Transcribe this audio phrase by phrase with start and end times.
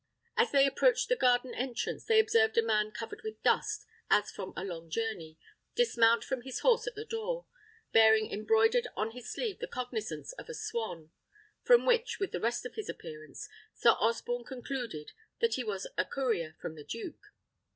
[0.35, 4.51] As they approached the garden entrance, they observed a man covered with dust, as from
[4.57, 5.37] a long journey,
[5.75, 7.45] dismount from his horse at the door,
[7.91, 11.11] bearing embroidered on his sleeve the cognizance of a swan;
[11.63, 16.03] from which, with the rest of his appearance, Sir Osborne concluded that he was a
[16.03, 17.23] courier from the duke.